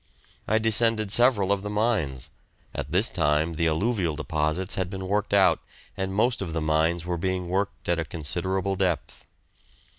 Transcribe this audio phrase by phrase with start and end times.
[0.47, 2.31] I descended several of the mines;
[2.73, 5.59] at this time the alluvial deposits had been worked out,
[5.95, 9.27] and most of the mines were being worked at a considerable depth.